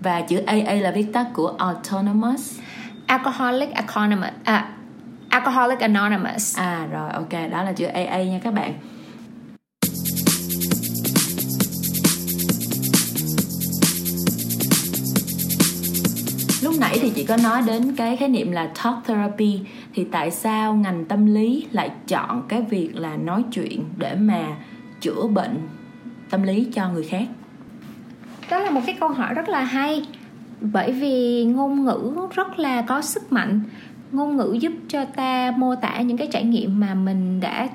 Và 0.00 0.20
chữ 0.20 0.42
AA 0.46 0.74
là 0.74 0.90
viết 0.90 1.06
tắt 1.12 1.26
của 1.32 1.54
autonomous. 1.58 2.60
Alcoholic 3.06 3.70
anonymous. 3.70 4.32
À, 4.44 4.68
alcoholic 5.28 5.80
anonymous. 5.80 6.58
À 6.58 6.86
rồi 6.92 7.10
ok 7.10 7.32
đó 7.50 7.62
là 7.62 7.72
chữ 7.72 7.86
AA 7.86 8.22
nha 8.22 8.38
các 8.42 8.54
bạn. 8.54 8.74
Lúc 16.62 16.74
nãy 16.80 16.98
thì 17.00 17.10
chị 17.10 17.24
có 17.24 17.36
nói 17.36 17.62
đến 17.66 17.96
cái 17.96 18.16
khái 18.16 18.28
niệm 18.28 18.52
là 18.52 18.70
talk 18.84 18.94
therapy. 19.06 19.60
Thì 19.94 20.04
tại 20.12 20.30
sao 20.30 20.74
ngành 20.74 21.04
tâm 21.04 21.26
lý 21.26 21.66
lại 21.72 21.90
chọn 22.08 22.42
cái 22.48 22.62
việc 22.62 22.96
là 22.96 23.16
nói 23.16 23.44
chuyện 23.52 23.84
để 23.96 24.14
mà 24.14 24.46
chữa 25.00 25.26
bệnh 25.26 25.68
tâm 26.34 26.42
lý 26.42 26.66
cho 26.72 26.88
người 26.88 27.02
khác. 27.02 27.24
Đó 28.50 28.58
là 28.58 28.70
một 28.70 28.80
cái 28.86 28.96
câu 29.00 29.08
hỏi 29.08 29.34
rất 29.34 29.48
là 29.48 29.64
hay. 29.64 30.06
Bởi 30.60 30.92
vì 30.92 31.44
ngôn 31.44 31.84
ngữ 31.84 32.28
rất 32.34 32.58
là 32.58 32.82
có 32.82 33.02
sức 33.02 33.32
mạnh. 33.32 33.60
Ngôn 34.12 34.36
ngữ 34.36 34.56
giúp 34.60 34.72
cho 34.88 35.04
ta 35.04 35.52
mô 35.56 35.74
tả 35.74 36.00
những 36.00 36.16
cái 36.16 36.28
trải 36.32 36.44
nghiệm 36.44 36.80
mà 36.80 36.94
mình 36.94 37.40
đã 37.40 37.68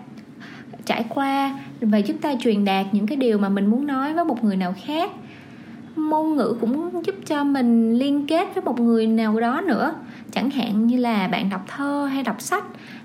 trải 0.86 1.06
qua 1.10 1.60
và 1.82 1.98
giúp 1.98 2.16
ta 2.22 2.34
truyền 2.40 2.66
đạt 2.66 2.86
những 2.92 3.08
cái 3.08 3.18
điều 3.18 3.38
mà 3.38 3.50
mình 3.50 3.66
muốn 3.66 3.88
nói 3.88 4.14
với 4.14 4.26
một 4.26 4.44
người 4.44 4.56
nào 4.56 4.74
khác 4.86 5.12
ngôn 6.00 6.36
ngữ 6.36 6.56
cũng 6.62 7.04
giúp 7.06 7.16
cho 7.26 7.44
mình 7.44 7.94
liên 7.94 8.28
kết 8.28 8.48
với 8.56 8.64
một 8.64 8.80
người 8.80 9.08
nào 9.08 9.40
đó 9.40 9.62
nữa. 9.62 9.94
Chẳng 10.32 10.50
hạn 10.50 10.88
như 10.88 10.98
là 10.98 11.28
bạn 11.28 11.50
đọc 11.50 11.66
thơ 11.68 12.10
hay 12.14 12.24
đọc 12.24 12.42
sách, 12.42 12.64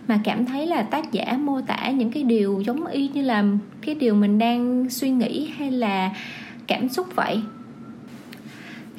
mà 0.09 0.21
cảm 0.25 0.47
thấy 0.47 0.67
là 0.67 0.83
tác 0.83 1.13
giả 1.13 1.39
mô 1.41 1.61
tả 1.61 1.91
những 1.91 2.11
cái 2.11 2.23
điều 2.23 2.63
giống 2.67 2.87
y 2.87 3.09
như 3.09 3.23
là 3.23 3.45
cái 3.81 3.95
điều 3.95 4.15
mình 4.15 4.39
đang 4.39 4.91
suy 4.91 5.11
nghĩ 5.11 5.51
hay 5.59 5.71
là 5.71 6.11
cảm 6.67 6.89
xúc 6.89 7.07
vậy. 7.15 7.43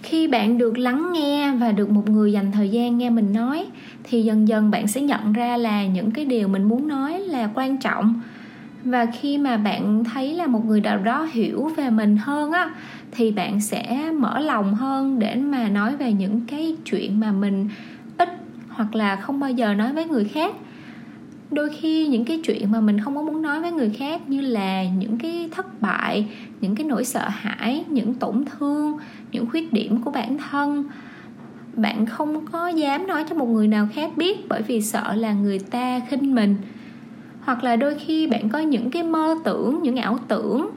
Khi 0.04 0.28
bạn 0.28 0.58
được 0.58 0.78
lắng 0.78 1.12
nghe 1.14 1.52
và 1.52 1.72
được 1.72 1.90
một 1.90 2.10
người 2.10 2.32
dành 2.32 2.52
thời 2.52 2.70
gian 2.70 2.98
nghe 2.98 3.10
mình 3.10 3.34
nói, 3.34 3.66
thì 4.04 4.24
dần 4.24 4.48
dần 4.48 4.72
bạn 4.72 4.88
sẽ 4.88 5.02
nhận 5.02 5.34
ra 5.34 5.58
là 5.58 5.86
những 5.86 6.12
cái 6.12 6.26
điều 6.26 6.48
mình 6.48 6.64
muốn 6.64 6.88
nói 6.88 7.20
là 7.20 7.50
quan 7.54 7.78
trọng. 7.78 8.22
Và 8.84 9.06
khi 9.06 9.38
mà 9.38 9.58
bạn 9.58 10.04
thấy 10.04 10.34
là 10.34 10.48
một 10.48 10.66
người 10.66 10.82
nào 10.82 10.98
đó 10.98 11.28
hiểu 11.32 11.72
về 11.78 11.90
mình 11.90 12.18
hơn 12.18 12.52
á 12.52 12.70
thì 13.16 13.32
bạn 13.32 13.62
sẽ 13.62 14.12
mở 14.18 14.40
lòng 14.40 14.76
hơn 14.76 15.20
để 15.20 15.36
mà 15.36 15.70
nói 15.70 15.96
về 15.96 16.14
những 16.14 16.42
cái 16.48 16.76
chuyện 16.86 17.20
mà 17.20 17.32
mình 17.32 17.70
ít 18.18 18.30
hoặc 18.70 18.96
là 18.96 19.16
không 19.16 19.40
bao 19.40 19.52
giờ 19.52 19.74
nói 19.74 19.94
với 19.94 20.06
người 20.06 20.26
khác. 20.26 20.56
Đôi 21.52 21.70
khi 21.70 22.08
những 22.08 22.26
cái 22.26 22.42
chuyện 22.44 22.72
mà 22.72 22.82
mình 22.82 23.00
không 23.00 23.16
có 23.16 23.22
muốn 23.22 23.42
nói 23.42 23.62
với 23.62 23.72
người 23.72 23.90
khác 23.90 24.30
như 24.30 24.42
là 24.42 24.84
những 24.84 25.18
cái 25.18 25.50
thất 25.52 25.82
bại, 25.82 26.28
những 26.62 26.76
cái 26.76 26.86
nỗi 26.86 27.06
sợ 27.06 27.30
hãi, 27.30 27.84
những 27.88 28.14
tổn 28.14 28.46
thương, 28.46 28.98
những 29.32 29.50
khuyết 29.50 29.74
điểm 29.74 30.02
của 30.02 30.12
bản 30.12 30.38
thân, 30.38 30.84
bạn 31.74 32.06
không 32.06 32.46
có 32.46 32.68
dám 32.68 33.08
nói 33.08 33.26
cho 33.30 33.36
một 33.36 33.46
người 33.46 33.68
nào 33.68 33.88
khác 33.94 34.12
biết 34.18 34.50
bởi 34.50 34.62
vì 34.62 34.82
sợ 34.82 35.14
là 35.16 35.34
người 35.34 35.60
ta 35.60 36.00
khinh 36.10 36.36
mình. 36.36 36.56
Hoặc 37.42 37.64
là 37.64 37.76
đôi 37.76 37.96
khi 37.96 38.28
bạn 38.28 38.50
có 38.50 38.60
những 38.60 38.92
cái 38.92 39.04
mơ 39.04 39.36
tưởng, 39.44 39.80
những 39.84 39.96
ảo 39.96 40.20
tưởng 40.28 40.70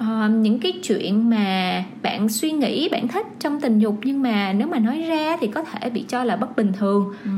uh, 0.00 0.30
những 0.30 0.58
cái 0.58 0.72
chuyện 0.82 1.30
mà 1.30 1.84
bạn 2.02 2.28
suy 2.28 2.50
nghĩ 2.50 2.88
bạn 2.88 3.08
thích 3.08 3.26
trong 3.38 3.60
tình 3.60 3.78
dục 3.78 3.98
nhưng 4.02 4.22
mà 4.22 4.52
nếu 4.52 4.66
mà 4.66 4.78
nói 4.78 5.04
ra 5.08 5.36
thì 5.40 5.46
có 5.46 5.62
thể 5.62 5.90
bị 5.90 6.04
cho 6.08 6.24
là 6.24 6.36
bất 6.36 6.56
bình 6.56 6.72
thường. 6.78 7.14
Ừ. 7.24 7.30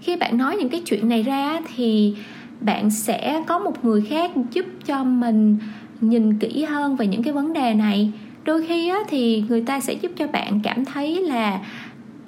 khi 0.00 0.16
bạn 0.16 0.38
nói 0.38 0.56
những 0.56 0.68
cái 0.68 0.82
chuyện 0.86 1.08
này 1.08 1.22
ra 1.22 1.60
thì 1.74 2.14
bạn 2.60 2.90
sẽ 2.90 3.42
có 3.46 3.58
một 3.58 3.84
người 3.84 4.02
khác 4.02 4.30
giúp 4.52 4.66
cho 4.86 5.04
mình 5.04 5.56
nhìn 6.00 6.38
kỹ 6.38 6.64
hơn 6.64 6.96
về 6.96 7.06
những 7.06 7.22
cái 7.22 7.32
vấn 7.32 7.52
đề 7.52 7.74
này. 7.74 8.12
Đôi 8.44 8.66
khi 8.66 8.88
á, 8.88 8.98
thì 9.08 9.44
người 9.48 9.60
ta 9.60 9.80
sẽ 9.80 9.92
giúp 9.92 10.12
cho 10.16 10.26
bạn 10.26 10.60
cảm 10.62 10.84
thấy 10.84 11.22
là 11.22 11.60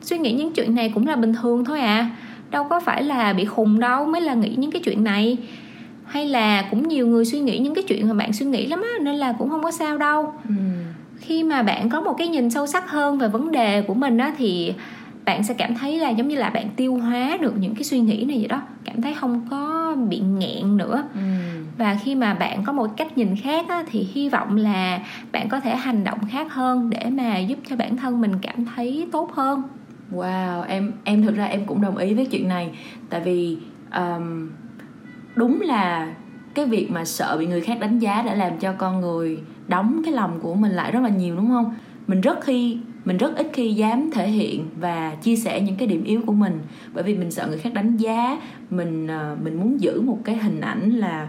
suy 0.02 0.18
nghĩ 0.18 0.32
những 0.32 0.52
chuyện 0.52 0.74
này 0.74 0.90
cũng 0.94 1.06
là 1.06 1.16
bình 1.16 1.34
thường 1.42 1.64
thôi 1.64 1.80
à. 1.80 2.10
Đâu 2.50 2.64
có 2.70 2.80
phải 2.80 3.02
là 3.02 3.32
bị 3.32 3.44
khùng 3.44 3.80
đâu 3.80 4.06
mới 4.06 4.20
là 4.20 4.34
nghĩ 4.34 4.54
những 4.56 4.70
cái 4.70 4.82
chuyện 4.84 5.04
này 5.04 5.36
hay 6.06 6.26
là 6.26 6.62
cũng 6.70 6.88
nhiều 6.88 7.06
người 7.06 7.24
suy 7.24 7.40
nghĩ 7.40 7.58
những 7.58 7.74
cái 7.74 7.84
chuyện 7.88 8.08
mà 8.08 8.14
bạn 8.14 8.32
suy 8.32 8.46
nghĩ 8.46 8.66
lắm 8.66 8.82
á 8.82 9.04
nên 9.04 9.14
là 9.14 9.32
cũng 9.38 9.50
không 9.50 9.62
có 9.62 9.70
sao 9.70 9.98
đâu. 9.98 10.32
Ừ. 10.48 10.54
khi 11.20 11.42
mà 11.42 11.62
bạn 11.62 11.90
có 11.90 12.00
một 12.00 12.14
cái 12.18 12.28
nhìn 12.28 12.50
sâu 12.50 12.66
sắc 12.66 12.90
hơn 12.90 13.18
về 13.18 13.28
vấn 13.28 13.52
đề 13.52 13.82
của 13.82 13.94
mình 13.94 14.18
á 14.18 14.34
thì 14.38 14.72
bạn 15.24 15.44
sẽ 15.44 15.54
cảm 15.54 15.74
thấy 15.74 15.98
là 15.98 16.10
giống 16.10 16.28
như 16.28 16.36
là 16.36 16.50
bạn 16.50 16.68
tiêu 16.76 16.96
hóa 16.96 17.36
được 17.40 17.54
những 17.58 17.74
cái 17.74 17.84
suy 17.84 18.00
nghĩ 18.00 18.24
này 18.24 18.38
vậy 18.38 18.48
đó. 18.48 18.62
Cảm 18.84 19.02
thấy 19.02 19.14
không 19.14 19.46
có 19.50 19.94
bị 20.08 20.18
nghẹn 20.20 20.76
nữa. 20.76 21.04
Ừ. 21.14 21.20
và 21.78 21.98
khi 22.04 22.14
mà 22.14 22.34
bạn 22.34 22.64
có 22.64 22.72
một 22.72 22.90
cách 22.96 23.18
nhìn 23.18 23.36
khác 23.36 23.66
á, 23.68 23.84
thì 23.90 24.08
hy 24.12 24.28
vọng 24.28 24.56
là 24.56 25.00
bạn 25.32 25.48
có 25.48 25.60
thể 25.60 25.76
hành 25.76 26.04
động 26.04 26.18
khác 26.30 26.52
hơn 26.52 26.90
để 26.90 27.10
mà 27.10 27.38
giúp 27.38 27.58
cho 27.70 27.76
bản 27.76 27.96
thân 27.96 28.20
mình 28.20 28.32
cảm 28.42 28.64
thấy 28.76 29.06
tốt 29.12 29.32
hơn. 29.34 29.62
Wow 30.12 30.62
em 30.62 30.92
em 31.04 31.22
thực 31.22 31.36
ra 31.36 31.44
em 31.44 31.66
cũng 31.66 31.80
đồng 31.80 31.96
ý 31.96 32.14
với 32.14 32.26
chuyện 32.26 32.48
này. 32.48 32.70
Tại 33.10 33.20
vì 33.20 33.56
um, 33.94 34.50
đúng 35.34 35.60
là 35.60 36.14
cái 36.54 36.66
việc 36.66 36.90
mà 36.90 37.04
sợ 37.04 37.36
bị 37.38 37.46
người 37.46 37.60
khác 37.60 37.78
đánh 37.80 37.98
giá 37.98 38.22
đã 38.22 38.34
làm 38.34 38.58
cho 38.58 38.72
con 38.78 39.00
người 39.00 39.38
đóng 39.68 40.02
cái 40.04 40.14
lòng 40.14 40.40
của 40.40 40.54
mình 40.54 40.72
lại 40.72 40.92
rất 40.92 41.00
là 41.02 41.08
nhiều 41.08 41.36
đúng 41.36 41.48
không? 41.48 41.74
Mình 42.06 42.20
rất 42.20 42.40
khi 42.44 42.78
mình 43.04 43.16
rất 43.16 43.36
ít 43.36 43.50
khi 43.52 43.74
dám 43.74 44.10
thể 44.10 44.28
hiện 44.28 44.68
và 44.80 45.14
chia 45.22 45.36
sẻ 45.36 45.60
những 45.60 45.76
cái 45.76 45.88
điểm 45.88 46.04
yếu 46.04 46.22
của 46.26 46.32
mình. 46.32 46.60
Bởi 46.92 47.04
vì 47.04 47.14
mình 47.14 47.30
sợ 47.30 47.46
người 47.46 47.58
khác 47.58 47.74
đánh 47.74 47.96
giá 47.96 48.38
mình 48.70 49.06
ờ, 49.06 49.36
mình 49.42 49.60
muốn 49.60 49.80
giữ 49.80 50.00
một 50.00 50.18
cái 50.24 50.36
hình 50.36 50.60
ảnh 50.60 50.90
là 50.90 51.28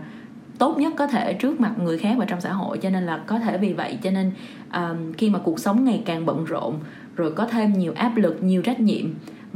tốt 0.57 0.77
nhất 0.77 0.93
có 0.97 1.07
thể 1.07 1.33
trước 1.33 1.59
mặt 1.59 1.71
người 1.79 1.97
khác 1.97 2.15
và 2.17 2.25
trong 2.25 2.41
xã 2.41 2.53
hội. 2.53 2.77
Cho 2.77 2.89
nên 2.89 3.05
là 3.05 3.17
có 3.17 3.39
thể 3.39 3.57
vì 3.57 3.73
vậy 3.73 3.97
cho 4.01 4.11
nên 4.11 4.31
um, 4.73 5.13
khi 5.13 5.29
mà 5.29 5.39
cuộc 5.39 5.59
sống 5.59 5.85
ngày 5.85 6.01
càng 6.05 6.25
bận 6.25 6.45
rộn 6.45 6.79
rồi 7.15 7.31
có 7.31 7.47
thêm 7.47 7.73
nhiều 7.73 7.93
áp 7.95 8.17
lực 8.17 8.43
nhiều 8.43 8.61
trách 8.61 8.79
nhiệm 8.79 9.05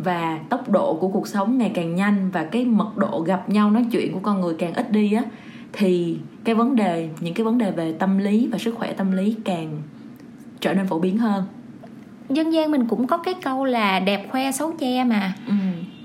và 0.03 0.39
tốc 0.49 0.69
độ 0.69 0.93
của 0.93 1.07
cuộc 1.07 1.27
sống 1.27 1.57
ngày 1.57 1.71
càng 1.73 1.95
nhanh 1.95 2.29
và 2.31 2.43
cái 2.43 2.65
mật 2.65 2.97
độ 2.97 3.23
gặp 3.27 3.49
nhau 3.49 3.71
nói 3.71 3.85
chuyện 3.91 4.13
của 4.13 4.19
con 4.19 4.41
người 4.41 4.55
càng 4.59 4.73
ít 4.73 4.91
đi 4.91 5.13
á 5.13 5.23
thì 5.73 6.17
cái 6.43 6.55
vấn 6.55 6.75
đề 6.75 7.09
những 7.19 7.33
cái 7.33 7.43
vấn 7.43 7.57
đề 7.57 7.71
về 7.71 7.93
tâm 7.93 8.17
lý 8.17 8.47
và 8.51 8.57
sức 8.57 8.75
khỏe 8.75 8.93
tâm 8.93 9.11
lý 9.11 9.35
càng 9.45 9.81
trở 10.59 10.73
nên 10.73 10.87
phổ 10.87 10.99
biến 10.99 11.17
hơn. 11.17 11.43
Dân 12.29 12.53
gian 12.53 12.71
mình 12.71 12.87
cũng 12.87 13.07
có 13.07 13.17
cái 13.17 13.33
câu 13.43 13.65
là 13.65 13.99
đẹp 13.99 14.27
khoe 14.31 14.51
xấu 14.51 14.71
che 14.71 15.03
mà. 15.03 15.33
Ừ. 15.47 15.53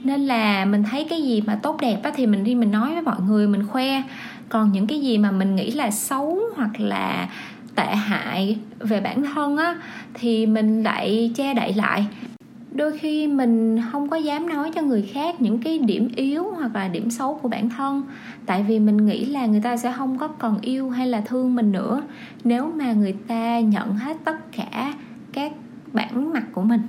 nên 0.04 0.20
là 0.20 0.64
mình 0.64 0.84
thấy 0.90 1.06
cái 1.10 1.22
gì 1.22 1.40
mà 1.40 1.58
tốt 1.62 1.76
đẹp 1.80 2.00
á 2.02 2.12
thì 2.16 2.26
mình 2.26 2.44
đi 2.44 2.54
mình 2.54 2.70
nói 2.70 2.92
với 2.92 3.02
mọi 3.02 3.16
người 3.28 3.48
mình 3.48 3.66
khoe. 3.66 4.02
Còn 4.48 4.72
những 4.72 4.86
cái 4.86 5.00
gì 5.00 5.18
mà 5.18 5.30
mình 5.30 5.56
nghĩ 5.56 5.70
là 5.70 5.90
xấu 5.90 6.40
hoặc 6.56 6.80
là 6.80 7.28
tệ 7.74 7.86
hại 7.86 8.56
về 8.78 9.00
bản 9.00 9.22
thân 9.34 9.56
á 9.56 9.76
thì 10.14 10.46
mình 10.46 10.82
lại 10.82 11.32
che 11.36 11.54
đậy 11.54 11.74
lại 11.74 12.06
đôi 12.74 12.98
khi 12.98 13.26
mình 13.26 13.80
không 13.92 14.08
có 14.08 14.16
dám 14.16 14.48
nói 14.48 14.70
cho 14.74 14.82
người 14.82 15.02
khác 15.02 15.40
những 15.40 15.58
cái 15.58 15.78
điểm 15.78 16.08
yếu 16.16 16.44
hoặc 16.56 16.74
là 16.74 16.88
điểm 16.88 17.10
xấu 17.10 17.38
của 17.42 17.48
bản 17.48 17.68
thân. 17.68 18.02
Tại 18.46 18.62
vì 18.68 18.78
mình 18.78 19.06
nghĩ 19.06 19.24
là 19.24 19.46
người 19.46 19.60
ta 19.60 19.76
sẽ 19.76 19.92
không 19.92 20.18
có 20.18 20.28
còn 20.28 20.60
yêu 20.60 20.90
hay 20.90 21.06
là 21.06 21.20
thương 21.20 21.54
mình 21.54 21.72
nữa. 21.72 22.02
Nếu 22.44 22.72
mà 22.76 22.92
người 22.92 23.12
ta 23.12 23.60
nhận 23.60 23.96
hết 23.96 24.16
tất 24.24 24.52
cả 24.52 24.94
các 25.32 25.52
bản 25.92 26.32
mặt 26.32 26.44
của 26.52 26.62
mình. 26.62 26.80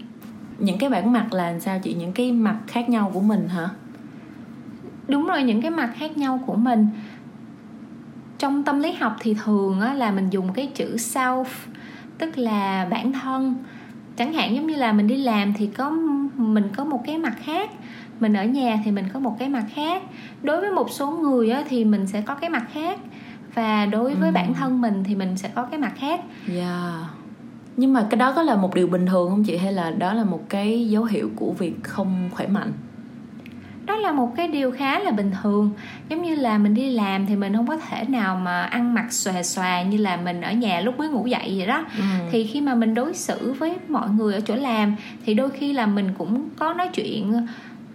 Những 0.60 0.78
cái 0.78 0.90
bản 0.90 1.12
mặt 1.12 1.34
là 1.34 1.60
sao 1.60 1.80
chị? 1.84 1.94
Những 1.94 2.12
cái 2.12 2.32
mặt 2.32 2.58
khác 2.68 2.90
nhau 2.90 3.12
của 3.14 3.22
mình 3.22 3.48
hả? 3.48 3.70
Đúng 5.08 5.28
rồi 5.28 5.44
những 5.44 5.62
cái 5.62 5.72
mặt 5.72 5.94
khác 5.96 6.18
nhau 6.18 6.40
của 6.46 6.56
mình. 6.56 6.88
Trong 8.38 8.64
tâm 8.64 8.80
lý 8.80 8.92
học 8.92 9.16
thì 9.20 9.36
thường 9.46 9.82
á, 9.82 9.94
là 9.94 10.12
mình 10.12 10.30
dùng 10.30 10.54
cái 10.54 10.68
chữ 10.68 10.96
self 10.96 11.46
tức 12.18 12.38
là 12.38 12.88
bản 12.92 13.14
thân 13.14 13.56
chẳng 14.18 14.34
hạn 14.34 14.56
giống 14.56 14.68
như 14.68 14.76
là 14.76 14.94
mình 14.94 15.08
đi 15.08 15.18
làm 15.18 15.54
thì 15.54 15.68
có 15.68 15.90
mình 16.36 16.70
có 16.76 16.84
một 16.84 17.04
cái 17.06 17.18
mặt 17.18 17.36
khác. 17.44 17.70
Mình 18.20 18.34
ở 18.34 18.44
nhà 18.44 18.80
thì 18.86 18.92
mình 18.92 19.06
có 19.14 19.20
một 19.20 19.36
cái 19.40 19.50
mặt 19.50 19.66
khác. 19.74 20.04
Đối 20.44 20.62
với 20.62 20.72
một 20.72 20.92
số 20.92 21.12
người 21.12 21.50
á, 21.50 21.64
thì 21.70 21.86
mình 21.86 22.08
sẽ 22.08 22.22
có 22.22 22.36
cái 22.36 22.50
mặt 22.50 22.66
khác. 22.74 23.00
Và 23.54 23.86
đối 23.86 24.16
với 24.16 24.30
ừ. 24.30 24.34
bản 24.34 24.54
thân 24.54 24.82
mình 24.82 25.04
thì 25.04 25.16
mình 25.16 25.38
sẽ 25.38 25.50
có 25.56 25.64
cái 25.64 25.80
mặt 25.80 25.94
khác. 26.00 26.22
Yeah 26.48 27.10
nhưng 27.78 27.94
mà 27.94 28.08
cái 28.10 28.18
đó 28.18 28.34
có 28.36 28.44
là 28.44 28.56
một 28.56 28.76
điều 28.76 28.88
bình 28.88 29.06
thường 29.06 29.30
không 29.30 29.44
chị? 29.44 29.58
Hay 29.58 29.74
là 29.74 29.92
đó 29.92 30.14
là 30.14 30.24
một 30.24 30.42
cái 30.50 30.90
dấu 30.90 31.04
hiệu 31.04 31.30
của 31.36 31.52
việc 31.52 31.84
không 31.84 32.30
khỏe 32.32 32.48
mạnh 32.48 32.72
đó 33.86 33.96
là 33.96 34.12
một 34.12 34.34
cái 34.36 34.48
điều 34.48 34.72
khá 34.72 35.00
là 35.00 35.12
bình 35.12 35.32
thường. 35.42 35.72
Giống 36.10 36.22
như 36.22 36.36
là 36.36 36.58
mình 36.58 36.74
đi 36.74 36.90
làm 36.90 37.26
thì 37.26 37.36
mình 37.36 37.54
không 37.54 37.68
có 37.68 37.78
thể 37.78 38.04
nào 38.08 38.36
mà 38.36 38.62
ăn 38.62 38.94
mặc 38.94 39.14
xòe 39.14 39.44
xòa 39.44 39.84
như 39.84 39.98
là 39.98 40.18
mình 40.18 40.42
ở 40.42 40.52
nhà 40.52 40.82
lúc 40.82 40.98
mới 41.00 41.10
ngủ 41.10 41.28
dậy 41.28 41.54
vậy 41.58 41.68
đó. 41.68 41.86
Ừ. 41.98 42.04
thì 42.32 42.44
khi 42.44 42.62
mà 42.62 42.76
mình 42.76 42.94
đối 42.94 43.14
xử 43.14 43.54
với 43.54 43.76
mọi 43.88 44.10
người 44.10 44.34
ở 44.34 44.40
chỗ 44.40 44.56
làm 44.56 44.96
thì 45.26 45.34
đôi 45.34 45.50
khi 45.50 45.74
là 45.74 45.86
mình 45.86 46.10
cũng 46.18 46.50
có 46.56 46.74
nói 46.74 46.88
chuyện 46.94 47.34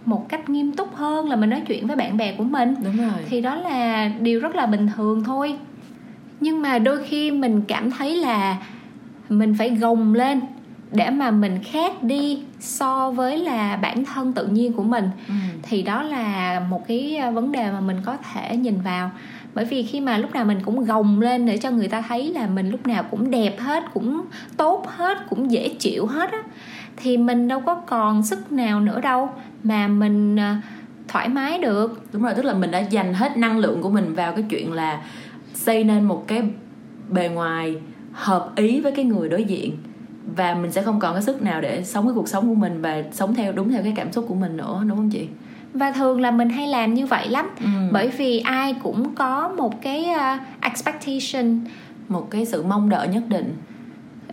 một 0.05 0.29
cách 0.29 0.49
nghiêm 0.49 0.71
túc 0.71 0.95
hơn 0.95 1.29
là 1.29 1.35
mình 1.35 1.49
nói 1.49 1.61
chuyện 1.67 1.87
với 1.87 1.95
bạn 1.95 2.17
bè 2.17 2.31
của 2.31 2.43
mình. 2.43 2.75
Đúng 2.83 2.97
rồi. 2.97 3.25
Thì 3.29 3.41
đó 3.41 3.55
là 3.55 4.11
điều 4.19 4.39
rất 4.39 4.55
là 4.55 4.65
bình 4.65 4.89
thường 4.95 5.23
thôi. 5.23 5.57
Nhưng 6.39 6.61
mà 6.61 6.79
đôi 6.79 7.03
khi 7.03 7.31
mình 7.31 7.61
cảm 7.67 7.91
thấy 7.91 8.15
là 8.15 8.57
mình 9.29 9.55
phải 9.57 9.69
gồng 9.69 10.13
lên 10.13 10.41
để 10.91 11.09
mà 11.09 11.31
mình 11.31 11.59
khác 11.63 12.03
đi 12.03 12.43
so 12.61 13.11
với 13.11 13.37
là 13.37 13.75
bản 13.75 14.05
thân 14.05 14.33
tự 14.33 14.47
nhiên 14.47 14.73
của 14.73 14.83
mình. 14.83 15.09
Ừ. 15.27 15.33
thì 15.63 15.83
đó 15.83 16.03
là 16.03 16.59
một 16.69 16.87
cái 16.87 17.15
à, 17.15 17.31
vấn 17.31 17.51
đề 17.51 17.71
mà 17.71 17.79
mình 17.79 17.97
có 18.05 18.17
thể 18.17 18.57
nhìn 18.57 18.81
vào. 18.81 19.11
Bởi 19.53 19.65
vì 19.65 19.83
khi 19.83 19.99
mà 19.99 20.17
lúc 20.17 20.33
nào 20.33 20.45
mình 20.45 20.59
cũng 20.65 20.85
gồng 20.85 21.21
lên 21.21 21.45
để 21.45 21.57
cho 21.57 21.71
người 21.71 21.87
ta 21.87 22.01
thấy 22.01 22.33
là 22.33 22.47
mình 22.47 22.69
lúc 22.69 22.87
nào 22.87 23.03
cũng 23.11 23.31
đẹp 23.31 23.59
hết 23.59 23.83
cũng 23.93 24.21
tốt 24.57 24.87
hết 24.87 25.17
cũng 25.29 25.51
dễ 25.51 25.69
chịu 25.79 26.05
hết 26.05 26.31
á 26.31 26.43
thì 26.97 27.17
mình 27.17 27.47
đâu 27.47 27.59
có 27.59 27.75
còn 27.75 28.23
sức 28.23 28.51
nào 28.51 28.79
nữa 28.79 29.01
đâu 29.01 29.29
mà 29.63 29.87
mình 29.87 30.39
à, 30.39 30.61
thoải 31.07 31.29
mái 31.29 31.57
được. 31.57 32.03
Đúng 32.13 32.23
rồi 32.23 32.33
tức 32.33 32.45
là 32.45 32.53
mình 32.53 32.71
đã 32.71 32.79
dành 32.79 33.13
hết 33.13 33.37
năng 33.37 33.57
lượng 33.57 33.81
của 33.81 33.89
mình 33.89 34.15
vào 34.15 34.33
cái 34.33 34.45
chuyện 34.49 34.73
là 34.73 35.01
xây 35.53 35.83
nên 35.83 36.03
một 36.03 36.27
cái 36.27 36.41
bề 37.09 37.29
ngoài 37.29 37.75
hợp 38.11 38.51
ý 38.55 38.81
với 38.81 38.91
cái 38.91 39.05
người 39.05 39.29
đối 39.29 39.43
diện 39.43 39.77
và 40.35 40.53
mình 40.53 40.71
sẽ 40.71 40.81
không 40.81 40.99
còn 40.99 41.13
cái 41.13 41.23
sức 41.23 41.41
nào 41.41 41.61
để 41.61 41.83
sống 41.83 42.05
cái 42.05 42.13
cuộc 42.15 42.27
sống 42.27 42.49
của 42.49 42.55
mình 42.55 42.81
và 42.81 43.03
sống 43.11 43.35
theo 43.35 43.51
đúng 43.51 43.69
theo 43.69 43.83
cái 43.83 43.93
cảm 43.95 44.11
xúc 44.11 44.25
của 44.27 44.35
mình 44.35 44.57
nữa 44.57 44.83
đúng 44.87 44.97
không 44.97 45.09
chị 45.09 45.27
và 45.73 45.91
thường 45.91 46.21
là 46.21 46.31
mình 46.31 46.49
hay 46.49 46.67
làm 46.67 46.93
như 46.93 47.05
vậy 47.05 47.29
lắm 47.29 47.49
ừ. 47.59 47.65
bởi 47.91 48.07
vì 48.07 48.39
ai 48.39 48.75
cũng 48.83 49.15
có 49.15 49.49
một 49.57 49.81
cái 49.81 50.07
uh, 50.11 50.41
expectation 50.61 51.59
một 52.07 52.27
cái 52.31 52.45
sự 52.45 52.63
mong 52.63 52.89
đợi 52.89 53.07
nhất 53.07 53.23
định 53.27 53.53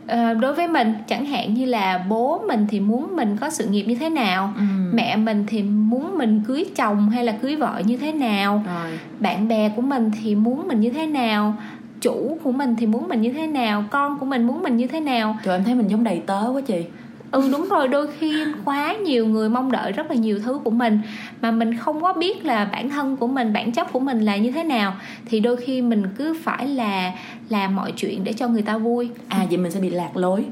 À, 0.09 0.35
đối 0.35 0.54
với 0.54 0.68
mình 0.68 0.95
chẳng 1.09 1.26
hạn 1.26 1.54
như 1.54 1.64
là 1.64 2.04
bố 2.09 2.42
mình 2.49 2.66
thì 2.71 2.80
muốn 2.80 3.16
mình 3.16 3.37
có 3.40 3.50
sự 3.50 3.66
nghiệp 3.66 3.83
như 3.83 3.95
thế 3.95 4.11
nào 4.11 4.52
ừ. 4.57 4.62
mẹ 4.92 5.16
mình 5.16 5.45
thì 5.49 5.62
muốn 5.62 6.18
mình 6.18 6.42
cưới 6.47 6.64
chồng 6.76 7.11
hay 7.11 7.25
là 7.25 7.33
cưới 7.33 7.57
vợ 7.57 7.83
như 7.85 7.97
thế 7.97 8.12
nào 8.12 8.64
Rồi. 8.66 8.99
bạn 9.21 9.49
bè 9.49 9.68
của 9.68 9.83
mình 9.83 10.11
thì 10.23 10.35
muốn 10.35 10.68
mình 10.68 10.80
như 10.80 10.90
thế 10.90 11.07
nào 11.07 11.54
chủ 12.00 12.38
của 12.43 12.52
mình 12.52 12.76
thì 12.78 12.87
muốn 12.87 13.09
mình 13.09 13.21
như 13.21 13.33
thế 13.33 13.47
nào 13.47 13.85
con 13.90 14.19
của 14.19 14.26
mình 14.26 14.47
muốn 14.47 14.62
mình 14.62 14.76
như 14.76 14.87
thế 14.87 15.00
nào. 15.00 15.38
Trời 15.45 15.57
em 15.57 15.64
thấy 15.64 15.75
mình 15.75 15.88
giống 15.88 16.05
đầy 16.05 16.23
tớ 16.26 16.50
quá 16.52 16.61
chị. 16.61 16.85
Ừ 17.31 17.49
đúng 17.52 17.69
rồi 17.69 17.88
đôi 17.88 18.09
khi 18.19 18.45
quá 18.64 18.97
nhiều 18.97 19.26
người 19.26 19.49
mong 19.49 19.73
đợi 19.73 19.93
rất 19.93 20.11
là 20.11 20.17
nhiều 20.17 20.40
thứ 20.45 20.59
của 20.64 20.71
mình 20.71 21.00
mà 21.40 21.50
mình 21.50 21.76
không 21.76 22.00
có 22.00 22.12
biết 22.12 22.45
là 22.45 22.64
bản 22.64 22.90
thân 22.90 23.17
của 23.17 23.26
mình 23.26 23.52
bản 23.52 23.73
chất 23.73 23.93
của 23.93 24.00
mình 24.00 24.21
là 24.21 24.37
như 24.37 24.50
thế 24.50 24.64
nào. 24.64 24.95
Thì 25.26 25.40
đôi 25.40 25.57
khi 25.57 25.83
mình 25.83 26.02
cứ 26.19 26.37
phải 26.43 26.69
là 26.69 27.12
làm 27.49 27.76
mọi 27.76 27.93
chuyện 27.93 28.25
để 28.25 28.33
cho 28.33 28.49
người 28.49 28.62
ta 28.62 28.78
vui. 28.78 29.11
À 29.28 29.47
vậy 29.49 29.57
mình 29.57 29.73
sẽ 29.73 29.81
bị 29.81 29.90
lạc 29.90 30.17
lối. 30.17 30.45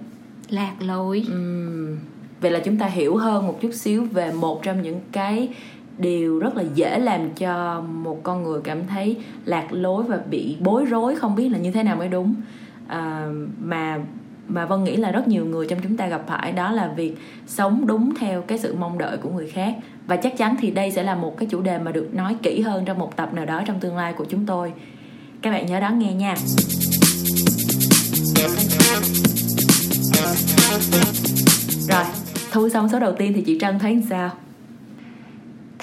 Lạc 0.48 0.72
lối. 0.80 1.24
Uhm. 1.32 1.98
vậy 2.40 2.50
là 2.50 2.58
chúng 2.64 2.76
ta 2.76 2.86
hiểu 2.86 3.16
hơn 3.16 3.46
một 3.46 3.60
chút 3.60 3.70
xíu 3.74 4.04
về 4.12 4.32
một 4.32 4.62
trong 4.62 4.82
những 4.82 5.00
cái 5.12 5.48
điều 5.98 6.38
rất 6.38 6.56
là 6.56 6.64
dễ 6.74 6.98
làm 6.98 7.30
cho 7.34 7.80
một 7.80 8.20
con 8.22 8.42
người 8.42 8.60
cảm 8.64 8.86
thấy 8.86 9.16
lạc 9.44 9.66
lối 9.70 10.02
và 10.02 10.18
bị 10.30 10.56
bối 10.60 10.84
rối 10.84 11.16
không 11.16 11.34
biết 11.34 11.48
là 11.48 11.58
như 11.58 11.72
thế 11.72 11.82
nào 11.82 11.96
mới 11.96 12.08
đúng. 12.08 12.34
À, 12.88 13.28
mà 13.60 13.98
mà 14.48 14.66
vân 14.66 14.84
nghĩ 14.84 14.96
là 14.96 15.10
rất 15.10 15.28
nhiều 15.28 15.44
người 15.46 15.66
trong 15.66 15.78
chúng 15.82 15.96
ta 15.96 16.06
gặp 16.06 16.22
phải 16.26 16.52
đó 16.52 16.72
là 16.72 16.92
việc 16.96 17.16
sống 17.46 17.86
đúng 17.86 18.14
theo 18.14 18.42
cái 18.42 18.58
sự 18.58 18.74
mong 18.78 18.98
đợi 18.98 19.16
của 19.16 19.30
người 19.30 19.50
khác. 19.50 19.74
Và 20.06 20.16
chắc 20.16 20.38
chắn 20.38 20.56
thì 20.60 20.70
đây 20.70 20.90
sẽ 20.90 21.02
là 21.02 21.14
một 21.14 21.38
cái 21.38 21.48
chủ 21.50 21.62
đề 21.62 21.78
mà 21.78 21.92
được 21.92 22.14
nói 22.14 22.36
kỹ 22.42 22.60
hơn 22.60 22.84
trong 22.84 22.98
một 22.98 23.16
tập 23.16 23.34
nào 23.34 23.46
đó 23.46 23.62
trong 23.66 23.80
tương 23.80 23.96
lai 23.96 24.12
của 24.12 24.24
chúng 24.24 24.46
tôi. 24.46 24.72
Các 25.42 25.50
bạn 25.50 25.66
nhớ 25.66 25.80
đón 25.80 25.98
nghe 25.98 26.14
nha. 26.14 26.34
Rồi 31.88 32.04
thu 32.52 32.68
xong 32.68 32.88
số 32.88 32.98
đầu 32.98 33.12
tiên 33.12 33.32
thì 33.34 33.42
chị 33.42 33.58
trân 33.60 33.78
thấy 33.78 34.02
sao? 34.10 34.30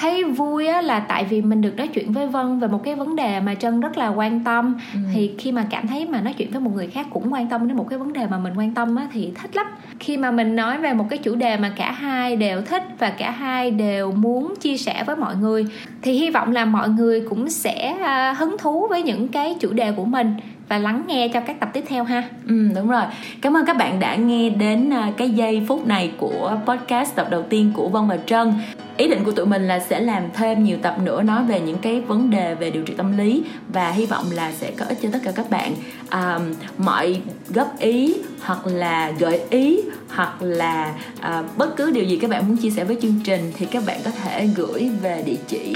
Thấy 0.04 0.24
vui 0.24 0.68
á 0.68 0.82
là 0.82 1.00
tại 1.00 1.24
vì 1.24 1.42
mình 1.42 1.62
được 1.62 1.78
nói 1.78 1.88
chuyện 1.88 2.12
với 2.12 2.28
vân 2.28 2.60
về 2.60 2.68
một 2.68 2.82
cái 2.84 2.96
vấn 2.96 3.16
đề 3.16 3.40
mà 3.40 3.56
trân 3.56 3.80
rất 3.80 3.98
là 3.98 4.08
quan 4.08 4.44
tâm. 4.44 4.76
Ừ. 4.94 5.00
thì 5.14 5.32
khi 5.38 5.52
mà 5.52 5.66
cảm 5.70 5.88
thấy 5.88 6.06
mà 6.06 6.22
nói 6.22 6.34
chuyện 6.34 6.52
với 6.52 6.62
một 6.62 6.72
người 6.76 6.88
khác 6.88 7.08
cũng 7.10 7.34
quan 7.34 7.50
tâm 7.50 7.68
đến 7.68 7.78
một 7.78 7.90
cái 7.90 8.00
vấn 8.00 8.14
đề 8.14 8.28
mà 8.28 8.38
mình 8.38 8.54
quan 8.58 8.74
tâm 8.74 8.96
á 8.96 9.08
thì 9.14 9.32
thích 9.42 9.56
lắm. 9.56 9.66
Khi 10.00 10.18
mà 10.18 10.32
mình 10.32 10.56
nói 10.56 10.78
về 10.78 10.94
một 10.94 11.06
cái 11.10 11.20
chủ 11.20 11.36
đề 11.36 11.58
mà 11.58 11.74
cả 11.76 11.92
hai 11.92 12.36
đều 12.36 12.62
thích 12.62 12.84
và 13.00 13.10
cả 13.10 13.32
hai 13.32 13.72
đều 13.72 14.12
muốn 14.12 14.54
chia 14.60 14.78
sẻ 14.78 15.04
với 15.04 15.16
mọi 15.16 15.36
người 15.36 15.66
thì 16.02 16.12
hy 16.12 16.30
vọng 16.30 16.52
là 16.52 16.66
mọi 16.66 16.90
người 16.90 17.22
cũng 17.30 17.50
sẽ 17.50 17.98
à, 18.02 18.34
hứng 18.34 18.56
thú 18.58 18.88
với 18.88 19.04
những 19.04 19.28
cái 19.28 19.56
chủ 19.60 19.74
đề 19.74 19.92
của 19.92 20.06
mình 20.06 20.36
và 20.70 20.78
lắng 20.78 21.04
nghe 21.08 21.28
cho 21.28 21.40
các 21.40 21.60
tập 21.60 21.70
tiếp 21.74 21.84
theo 21.88 22.04
ha. 22.04 22.24
Ừ 22.48 22.68
đúng 22.76 22.90
rồi. 22.90 23.04
Cảm 23.42 23.58
ơn 23.58 23.66
các 23.66 23.78
bạn 23.78 24.00
đã 24.00 24.16
nghe 24.16 24.50
đến 24.50 24.90
à, 24.90 25.12
cái 25.18 25.30
giây 25.30 25.66
phút 25.68 25.88
này 25.88 26.12
của 26.18 26.58
podcast 26.66 27.16
tập 27.16 27.28
đầu 27.30 27.44
tiên 27.44 27.72
của 27.76 27.90
Vân 27.90 28.08
và 28.08 28.18
Trân 28.26 28.54
ý 28.98 29.08
định 29.08 29.24
của 29.24 29.32
tụi 29.32 29.46
mình 29.46 29.68
là 29.68 29.80
sẽ 29.80 30.00
làm 30.00 30.24
thêm 30.34 30.64
nhiều 30.64 30.78
tập 30.82 30.98
nữa 31.04 31.22
nói 31.24 31.44
về 31.44 31.60
những 31.60 31.78
cái 31.78 32.02
vấn 32.02 32.30
đề 32.30 32.56
về 32.56 32.72
điều 32.72 32.84
trị 32.84 32.94
tâm 32.98 33.18
lý 33.18 33.44
và 33.68 33.92
hy 33.92 34.06
vọng 34.06 34.26
là 34.32 34.52
sẽ 34.52 34.72
có 34.78 34.86
ích 34.86 34.98
cho 35.02 35.10
tất 35.12 35.20
cả 35.24 35.32
các 35.36 35.50
bạn 35.50 35.74
à, 36.10 36.40
mọi 36.78 37.22
góp 37.50 37.80
ý 37.80 38.16
hoặc 38.42 38.68
là 38.68 39.12
gợi 39.20 39.42
ý 39.50 39.82
hoặc 40.10 40.42
là 40.42 40.94
à, 41.20 41.44
bất 41.58 41.76
cứ 41.76 41.92
điều 41.92 42.04
gì 42.04 42.18
các 42.18 42.30
bạn 42.30 42.48
muốn 42.48 42.58
chia 42.58 42.70
sẻ 42.70 42.84
với 42.84 42.98
chương 43.02 43.20
trình 43.24 43.52
thì 43.58 43.66
các 43.66 43.84
bạn 43.86 44.00
có 44.06 44.12
thể 44.12 44.48
gửi 44.56 44.90
về 45.02 45.24
địa 45.26 45.38
chỉ 45.48 45.76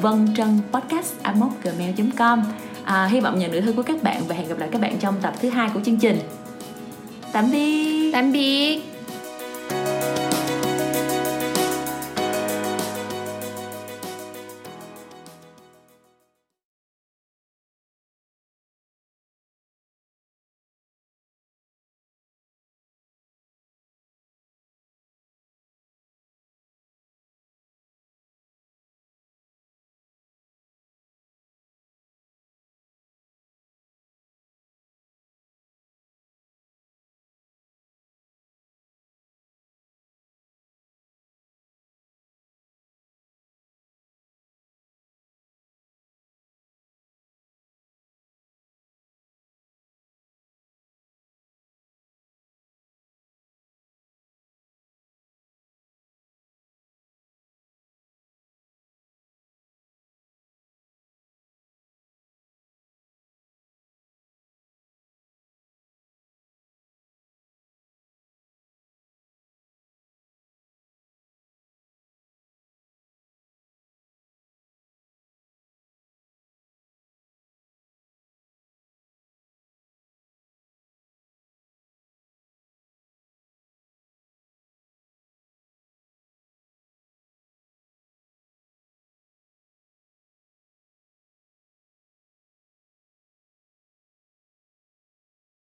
vân 0.00 0.28
trân 0.36 0.58
podcast 0.72 1.14
gmail 1.62 2.10
com 2.16 2.42
à, 2.84 3.06
hy 3.06 3.20
vọng 3.20 3.38
nhận 3.38 3.52
được 3.52 3.60
thư 3.60 3.72
của 3.72 3.82
các 3.82 4.02
bạn 4.02 4.22
và 4.28 4.34
hẹn 4.34 4.48
gặp 4.48 4.58
lại 4.58 4.68
các 4.72 4.80
bạn 4.80 4.96
trong 5.00 5.14
tập 5.22 5.34
thứ 5.40 5.48
hai 5.48 5.70
của 5.74 5.80
chương 5.84 5.96
trình. 5.96 6.18
Tạm 7.32 7.50
biệt. 7.50 8.10
Tạm 8.12 8.32
biệt. 8.32 8.91